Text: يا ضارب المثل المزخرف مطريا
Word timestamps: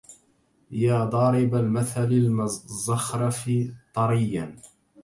يا 0.71 1.05
ضارب 1.05 1.55
المثل 1.55 2.03
المزخرف 2.11 3.47
مطريا 3.49 4.55